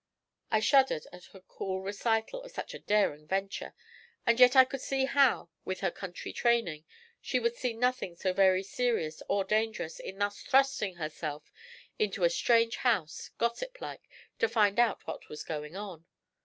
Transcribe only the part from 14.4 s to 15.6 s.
find out what was